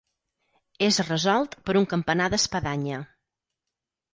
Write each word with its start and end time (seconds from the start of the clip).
És 0.85 0.97
resolt 1.09 1.53
per 1.67 1.75
un 1.83 1.87
campanar 1.93 2.31
d'espadanya. 2.35 3.03